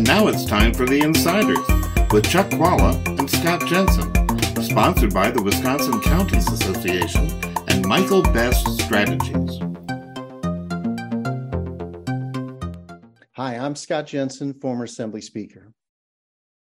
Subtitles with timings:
[0.00, 1.58] And now it's time for The Insiders
[2.10, 4.10] with Chuck Chvala and Scott Jensen,
[4.64, 7.28] sponsored by the Wisconsin Counties Association
[7.68, 9.58] and Michael Best Strategies.
[13.32, 15.70] Hi, I'm Scott Jensen, former Assembly Speaker.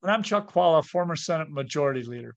[0.02, 2.36] And I'm Chuck Chvala, former Senate Majority Leader.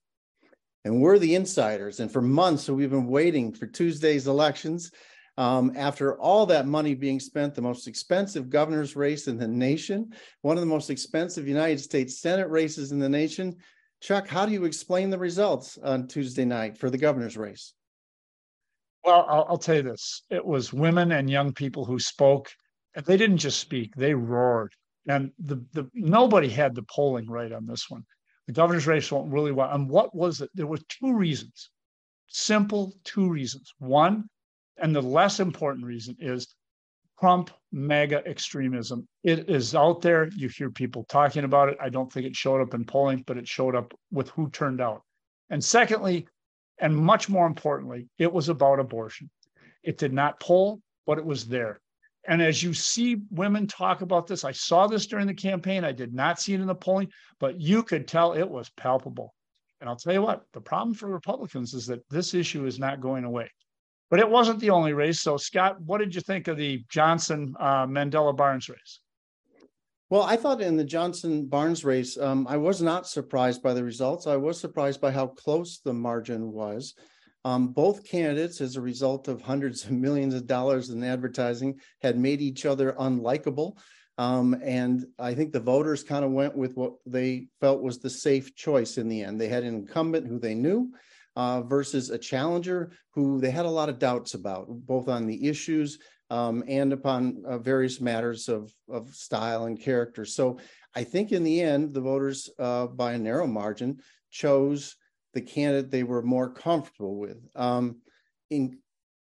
[0.84, 2.02] And we're the insiders.
[2.02, 4.92] And for months, we've been waiting for Tuesday's elections.
[5.38, 10.14] Um, after all that money being spent, the most expensive governor's race in the nation,
[10.42, 13.56] one of the most expensive United States Senate races in the nation.
[14.00, 17.74] Chuck, how do you explain the results on Tuesday night for the governor's race?
[19.04, 22.52] Well, I'll, I'll tell you this it was women and young people who spoke.
[22.96, 24.74] And they didn't just speak, they roared.
[25.08, 28.04] And the, the nobody had the polling right on this one.
[28.48, 29.72] The governor's race went really well.
[29.72, 30.50] And what was it?
[30.54, 31.70] There were two reasons,
[32.28, 33.74] simple two reasons.
[33.80, 34.30] One,
[34.78, 36.54] and the less important reason is
[37.20, 39.08] Trump MAGA extremism.
[39.24, 40.30] It is out there.
[40.36, 41.78] You hear people talking about it.
[41.80, 44.82] I don't think it showed up in polling, but it showed up with who turned
[44.82, 45.02] out.
[45.50, 46.28] And secondly,
[46.80, 49.30] and much more importantly, it was about abortion.
[49.84, 51.80] It did not poll, but it was there.
[52.28, 55.84] And as you see women talk about this, I saw this during the campaign.
[55.84, 59.34] I did not see it in the polling, but you could tell it was palpable.
[59.82, 63.02] And I'll tell you what, the problem for Republicans is that this issue is not
[63.02, 63.50] going away.
[64.10, 65.22] But it wasn't the only race.
[65.22, 69.00] So, Scott, what did you think of the Johnson uh, Mandela Barnes race?
[70.10, 73.84] Well, I thought in the Johnson Barnes race, um, I was not surprised by the
[73.84, 74.28] results.
[74.28, 76.94] I was surprised by how close the margin was.
[77.46, 82.18] Um, both candidates, as a result of hundreds of millions of dollars in advertising, had
[82.18, 83.78] made each other unlikable.
[84.18, 88.10] Um, and I think the voters kind of went with what they felt was the
[88.10, 89.42] safe choice in the end.
[89.42, 90.92] They had an incumbent who they knew,
[91.36, 95.48] uh, versus a challenger who they had a lot of doubts about, both on the
[95.48, 100.26] issues um, and upon uh, various matters of, of style and character.
[100.26, 100.60] So
[100.96, 104.00] I think in the end, the voters, uh, by a narrow margin,
[104.32, 104.96] chose
[105.34, 107.38] the candidate they were more comfortable with.
[107.56, 107.98] Um,
[108.50, 108.78] in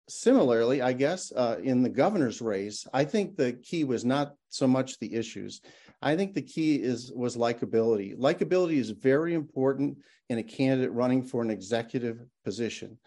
[0.08, 4.68] similarly, I guess uh, in the governor's race, I think the key was not so
[4.68, 5.62] much the issues.
[6.02, 8.18] I think the key is was likability.
[8.18, 9.98] Likability is very important
[10.30, 12.98] in a candidate running for an executive position.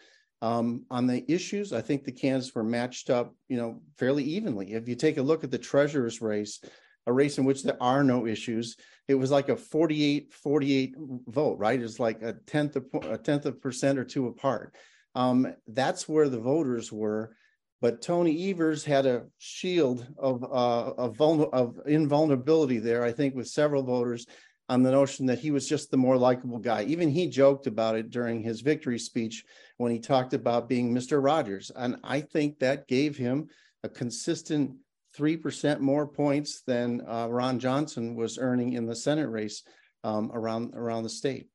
[0.41, 4.73] Um, on the issues, I think the candidates were matched up, you know, fairly evenly.
[4.73, 6.61] If you take a look at the treasurer's race,
[7.07, 8.77] a race in which there are no issues,
[9.09, 10.95] it was like a 48 48
[11.27, 11.81] vote, right?
[11.81, 14.75] It's like a tenth of a tenth of percent or two apart.
[15.19, 17.35] Um, that's where the voters were.
[17.81, 23.49] But Tony Evers had a shield of uh, of, of invulnerability there, I think, with
[23.49, 24.27] several voters
[24.69, 26.85] on the notion that he was just the more likable guy.
[26.85, 29.45] Even he joked about it during his victory speech
[29.79, 31.23] when he talked about being Mr.
[31.23, 31.73] Rogers.
[31.75, 33.49] And I think that gave him
[33.83, 34.77] a consistent
[35.17, 39.63] 3% more points than uh, Ron Johnson was earning in the Senate race
[40.05, 41.49] um, around, around the state.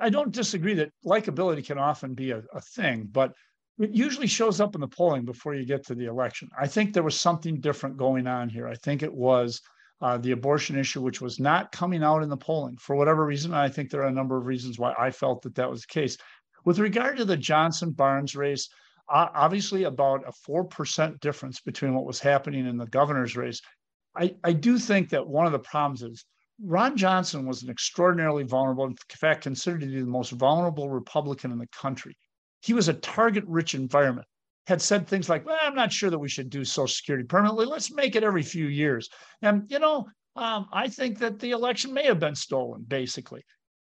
[0.00, 3.32] I don't disagree that likability can often be a, a thing, but
[3.78, 6.48] it usually shows up in the polling before you get to the election.
[6.58, 8.68] I think there was something different going on here.
[8.68, 9.60] I think it was
[10.02, 13.54] uh, the abortion issue, which was not coming out in the polling for whatever reason.
[13.54, 15.92] I think there are a number of reasons why I felt that that was the
[15.92, 16.16] case.
[16.64, 18.68] With regard to the Johnson Barnes race,
[19.08, 23.60] uh, obviously about a 4% difference between what was happening in the governor's race.
[24.16, 26.24] I, I do think that one of the problems is
[26.62, 31.52] Ron Johnson was an extraordinarily vulnerable, in fact, considered to be the most vulnerable Republican
[31.52, 32.16] in the country.
[32.60, 34.26] He was a target rich environment
[34.66, 37.66] had said things like, well, I'm not sure that we should do Social Security permanently.
[37.66, 39.08] Let's make it every few years.
[39.42, 40.06] And, you know,
[40.36, 43.42] um, I think that the election may have been stolen, basically.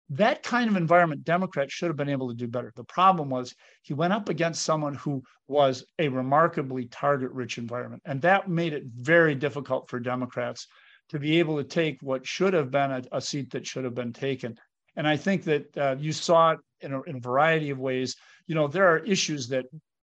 [0.09, 2.73] That kind of environment, Democrats should have been able to do better.
[2.75, 8.03] The problem was he went up against someone who was a remarkably target rich environment.
[8.05, 10.67] And that made it very difficult for Democrats
[11.09, 13.95] to be able to take what should have been a, a seat that should have
[13.95, 14.57] been taken.
[14.95, 18.15] And I think that uh, you saw it in a, in a variety of ways.
[18.47, 19.65] You know, there are issues that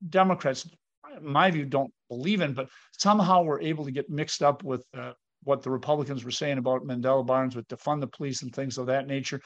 [0.10, 0.70] Democrats,
[1.18, 4.86] in my view, don't believe in, but somehow we're able to get mixed up with
[4.98, 5.12] uh,
[5.44, 8.88] what the Republicans were saying about Mandela Barnes with defund the police and things of
[8.88, 9.42] that nature.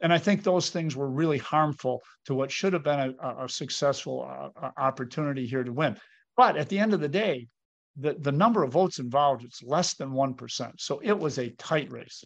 [0.00, 3.48] And I think those things were really harmful to what should have been a, a
[3.48, 5.96] successful uh, opportunity here to win.
[6.36, 7.48] But at the end of the day,
[7.96, 10.72] the, the number of votes involved is less than 1%.
[10.78, 12.24] So it was a tight race.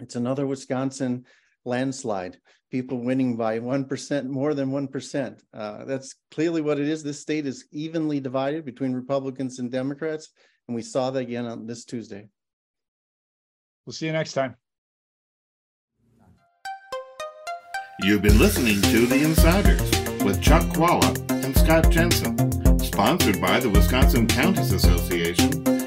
[0.00, 1.26] It's another Wisconsin
[1.64, 2.38] landslide,
[2.70, 5.40] people winning by 1%, more than 1%.
[5.52, 7.02] Uh, that's clearly what it is.
[7.02, 10.30] This state is evenly divided between Republicans and Democrats.
[10.68, 12.28] And we saw that again on this Tuesday.
[13.84, 14.56] We'll see you next time.
[18.02, 19.90] You've been listening to The Insiders
[20.24, 22.34] with Chuck Chvala and Scott Jensen,
[23.00, 25.79] sponsored by the Wisconsin Counties Association